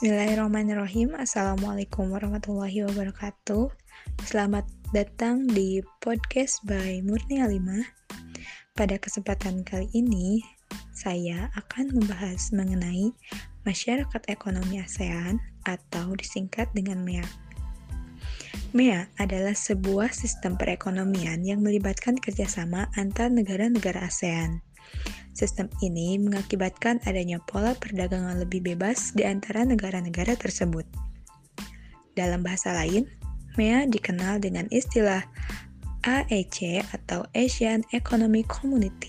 [0.00, 1.12] Bismillahirrahmanirrahim.
[1.12, 3.68] Assalamualaikum warahmatullahi wabarakatuh.
[4.24, 4.64] Selamat
[4.96, 7.84] datang di podcast by Murni Alimah.
[8.72, 10.40] Pada kesempatan kali ini
[10.96, 13.12] Saya akan membahas mengenai
[13.68, 15.36] Masyarakat Ekonomi ASEAN
[15.68, 17.28] Atau disingkat dengan MEA
[18.72, 24.64] MEA adalah sebuah sistem perekonomian yang melibatkan kerjasama antar negara-negara ASEAN
[25.40, 30.84] Sistem ini mengakibatkan adanya pola perdagangan lebih bebas di antara negara-negara tersebut.
[32.12, 33.08] Dalam bahasa lain,
[33.56, 35.24] MEA dikenal dengan istilah
[36.04, 39.08] AEC atau Asian Economic Community.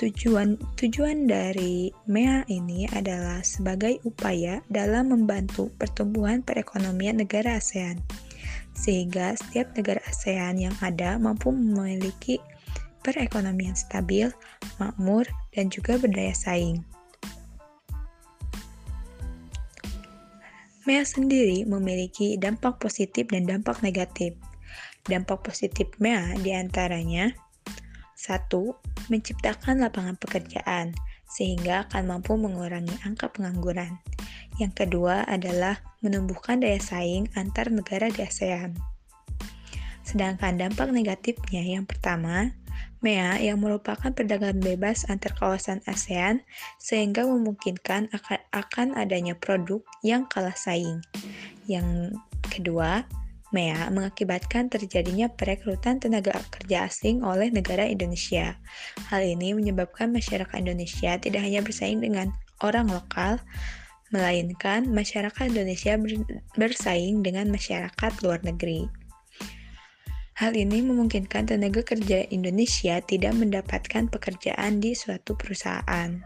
[0.00, 8.00] Tujuan tujuan dari MEA ini adalah sebagai upaya dalam membantu pertumbuhan perekonomian negara ASEAN,
[8.72, 12.40] sehingga setiap negara ASEAN yang ada mampu memiliki
[13.06, 14.26] perekonomian stabil,
[14.82, 16.82] makmur, dan juga berdaya saing.
[20.82, 24.34] MEA sendiri memiliki dampak positif dan dampak negatif.
[25.06, 27.30] Dampak positif MEA di antaranya
[28.18, 28.74] satu,
[29.06, 30.90] Menciptakan lapangan pekerjaan,
[31.30, 34.02] sehingga akan mampu mengurangi angka pengangguran.
[34.58, 38.74] Yang kedua adalah menumbuhkan daya saing antar negara di ASEAN.
[40.02, 42.50] Sedangkan dampak negatifnya yang pertama,
[43.04, 46.40] MEA yang merupakan perdagangan bebas antar kawasan ASEAN
[46.80, 48.08] sehingga memungkinkan
[48.52, 51.04] akan adanya produk yang kalah saing.
[51.68, 52.16] Yang
[52.48, 53.04] kedua,
[53.54, 58.58] MEA mengakibatkan terjadinya perekrutan tenaga kerja asing oleh negara Indonesia.
[59.06, 63.38] Hal ini menyebabkan masyarakat Indonesia tidak hanya bersaing dengan orang lokal,
[64.10, 65.94] melainkan masyarakat Indonesia
[66.58, 68.86] bersaing dengan masyarakat luar negeri.
[70.36, 76.20] Hal ini memungkinkan tenaga kerja Indonesia tidak mendapatkan pekerjaan di suatu perusahaan.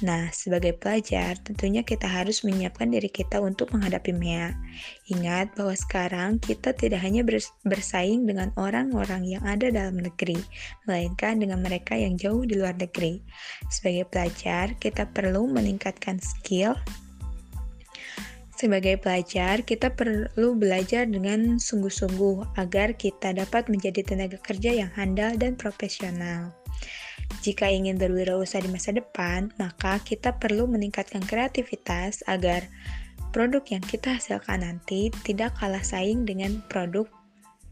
[0.00, 4.56] Nah, sebagai pelajar, tentunya kita harus menyiapkan diri kita untuk menghadapi MEA.
[5.12, 7.20] Ingat bahwa sekarang kita tidak hanya
[7.62, 10.40] bersaing dengan orang-orang yang ada dalam negeri,
[10.88, 13.20] melainkan dengan mereka yang jauh di luar negeri.
[13.68, 16.74] Sebagai pelajar, kita perlu meningkatkan skill,
[18.64, 25.36] sebagai pelajar, kita perlu belajar dengan sungguh-sungguh agar kita dapat menjadi tenaga kerja yang handal
[25.36, 26.48] dan profesional.
[27.44, 32.64] Jika ingin berwirausaha di masa depan, maka kita perlu meningkatkan kreativitas agar
[33.36, 37.04] produk yang kita hasilkan nanti tidak kalah saing dengan produk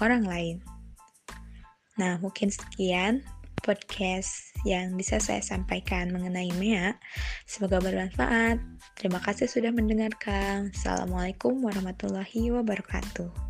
[0.00, 0.56] orang lain.
[2.00, 3.28] Nah, mungkin sekian
[3.62, 6.98] podcast yang bisa saya sampaikan mengenai MEA.
[7.48, 8.60] Semoga bermanfaat.
[8.98, 10.74] Terima kasih sudah mendengarkan.
[10.74, 13.47] Assalamualaikum warahmatullahi wabarakatuh.